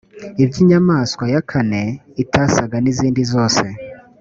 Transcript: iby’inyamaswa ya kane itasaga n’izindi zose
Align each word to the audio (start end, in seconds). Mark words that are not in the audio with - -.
iby’inyamaswa 0.43 1.23
ya 1.33 1.41
kane 1.49 1.81
itasaga 2.23 2.75
n’izindi 2.81 3.21
zose 3.31 3.65